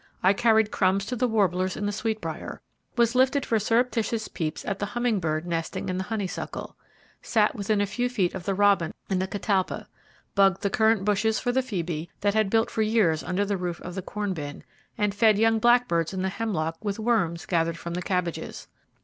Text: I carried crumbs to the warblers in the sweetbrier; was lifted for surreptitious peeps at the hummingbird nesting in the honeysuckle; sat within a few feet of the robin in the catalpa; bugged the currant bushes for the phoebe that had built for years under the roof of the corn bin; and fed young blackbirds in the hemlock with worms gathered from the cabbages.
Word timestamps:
I 0.23 0.33
carried 0.33 0.71
crumbs 0.71 1.05
to 1.05 1.15
the 1.15 1.27
warblers 1.27 1.77
in 1.77 1.85
the 1.85 1.91
sweetbrier; 1.91 2.59
was 2.97 3.13
lifted 3.13 3.45
for 3.45 3.59
surreptitious 3.59 4.27
peeps 4.29 4.65
at 4.65 4.79
the 4.79 4.87
hummingbird 4.87 5.45
nesting 5.45 5.89
in 5.89 5.99
the 5.99 6.05
honeysuckle; 6.05 6.75
sat 7.21 7.53
within 7.53 7.79
a 7.81 7.85
few 7.85 8.09
feet 8.09 8.33
of 8.33 8.45
the 8.45 8.55
robin 8.55 8.95
in 9.11 9.19
the 9.19 9.27
catalpa; 9.27 9.85
bugged 10.33 10.63
the 10.63 10.71
currant 10.71 11.05
bushes 11.05 11.37
for 11.39 11.51
the 11.51 11.61
phoebe 11.61 12.09
that 12.21 12.33
had 12.33 12.49
built 12.49 12.71
for 12.71 12.81
years 12.81 13.21
under 13.21 13.45
the 13.45 13.57
roof 13.57 13.79
of 13.81 13.93
the 13.93 14.01
corn 14.01 14.33
bin; 14.33 14.63
and 14.97 15.13
fed 15.13 15.37
young 15.37 15.59
blackbirds 15.59 16.15
in 16.15 16.23
the 16.23 16.29
hemlock 16.29 16.77
with 16.83 16.97
worms 16.97 17.45
gathered 17.45 17.77
from 17.77 17.93
the 17.93 18.01
cabbages. 18.01 18.67